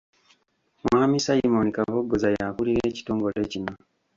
Mwami 0.85 1.17
Simon 1.25 1.67
Kabogoza 1.75 2.27
y'akulira 2.35 2.81
ekitongole 2.91 3.41
kino. 3.51 3.73